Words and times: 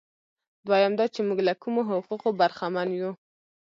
دویم 0.67 0.93
دا 0.99 1.05
چې 1.13 1.19
موږ 1.27 1.39
له 1.47 1.53
کومو 1.61 1.81
حقوقو 1.89 2.29
برخمن 2.39 2.89
یو. 2.99 3.11